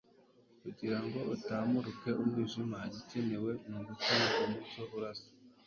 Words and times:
Kugira 0.61 0.97
ngo 1.03 1.19
utamunue 1.35 1.91
umwijima, 2.21 2.77
igikenewe 2.89 3.51
ni 3.67 3.75
ugutuma 3.79 4.25
umucyo 4.43 4.83
urasa. 4.95 5.29